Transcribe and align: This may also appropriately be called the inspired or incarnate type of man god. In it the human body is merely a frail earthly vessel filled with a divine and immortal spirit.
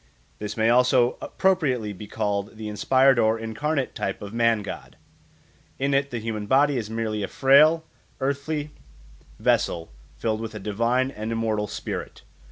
This 0.39 0.57
may 0.57 0.69
also 0.69 1.19
appropriately 1.21 1.93
be 1.93 2.07
called 2.07 2.57
the 2.57 2.67
inspired 2.69 3.19
or 3.19 3.37
incarnate 3.37 3.93
type 3.93 4.19
of 4.23 4.33
man 4.33 4.63
god. 4.63 4.95
In 5.77 5.93
it 5.93 6.09
the 6.09 6.17
human 6.17 6.47
body 6.47 6.75
is 6.75 6.89
merely 6.89 7.21
a 7.21 7.27
frail 7.27 7.85
earthly 8.19 8.71
vessel 9.37 9.91
filled 10.17 10.41
with 10.41 10.55
a 10.55 10.59
divine 10.59 11.11
and 11.11 11.31
immortal 11.31 11.67
spirit. 11.67 12.23